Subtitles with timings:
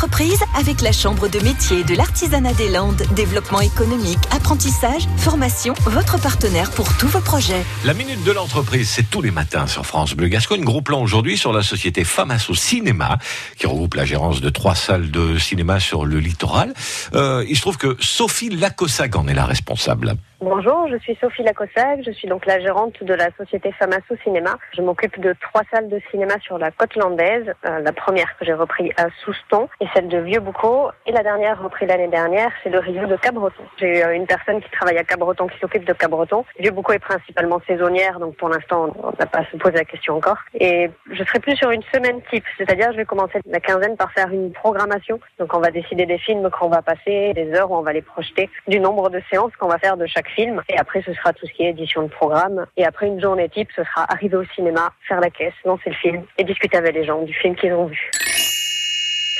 [0.00, 3.02] l'entreprise avec la Chambre de métier de l'artisanat des Landes.
[3.16, 7.64] Développement économique, apprentissage, formation, votre partenaire pour tous vos projets.
[7.84, 10.62] La minute de l'entreprise, c'est tous les matins sur France Bleu Gascogne.
[10.62, 13.18] Gros plan aujourd'hui sur la société Famas au cinéma,
[13.56, 16.74] qui regroupe la gérance de trois salles de cinéma sur le littoral.
[17.14, 20.14] Euh, il se trouve que Sophie Lacossac en est la responsable.
[20.40, 24.56] Bonjour, je suis Sophie Lacossac, je suis donc la gérante de la société Famasso Cinéma.
[24.76, 27.52] Je m'occupe de trois salles de cinéma sur la côte landaise.
[27.66, 30.90] Euh, la première que j'ai repris à Souston et celle de Vieux-Boucau.
[31.06, 33.62] Et la dernière repris l'année dernière, c'est le Rio de Cabreton.
[33.78, 36.44] J'ai euh, une personne qui travaille à Cabreton, qui s'occupe de Cabreton.
[36.58, 40.16] Vieux-Boucau est principalement saisonnière, donc pour l'instant, on n'a pas à se poser la question
[40.16, 40.38] encore.
[40.54, 44.12] Et je serai plus sur une semaine type, c'est-à-dire je vais commencer la quinzaine par
[44.12, 45.20] faire une programmation.
[45.38, 48.02] Donc on va décider des films qu'on va passer, des heures où on va les
[48.02, 50.62] projeter, du nombre de séances qu'on va faire de chaque film.
[50.68, 52.66] Et après, ce sera tout ce qui est édition de programme.
[52.76, 55.96] Et après une journée type, ce sera arriver au cinéma, faire la caisse, lancer le
[55.96, 58.10] film et discuter avec les gens du film qu'ils ont vu.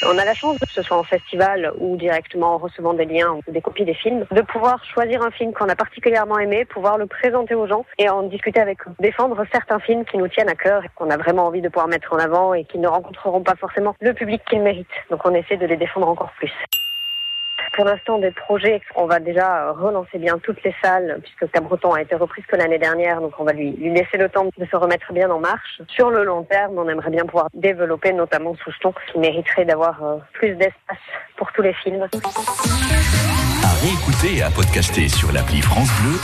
[0.07, 3.33] On a la chance, que ce soit en festival ou directement en recevant des liens
[3.33, 6.99] ou des copies des films, de pouvoir choisir un film qu'on a particulièrement aimé, pouvoir
[6.99, 8.93] le présenter aux gens et en discuter avec eux.
[9.01, 11.89] Défendre certains films qui nous tiennent à cœur et qu'on a vraiment envie de pouvoir
[11.89, 14.87] mettre en avant et qui ne rencontreront pas forcément le public qu'ils méritent.
[15.11, 16.53] Donc on essaie de les défendre encore plus
[17.79, 18.83] pour l'instant des projets.
[18.97, 22.79] On va déjà relancer bien toutes les salles puisque Cabreton a été reprise que l'année
[22.79, 25.81] dernière, donc on va lui, lui, laisser le temps de se remettre bien en marche.
[25.87, 30.17] Sur le long terme, on aimerait bien pouvoir développer notamment Souston qui mériterait d'avoir euh,
[30.33, 30.99] plus d'espace
[31.37, 32.03] pour tous les films.
[33.63, 36.17] À réécouter et à podcaster sur l'appli France Bleu